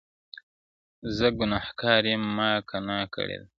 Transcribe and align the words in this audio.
زه 1.15 1.27
گنهـكار 1.37 2.03
يــم 2.11 2.23
مــــا 2.37 2.51
گـنــاه 2.69 3.05
كــــــړېــــــده, 3.13 3.47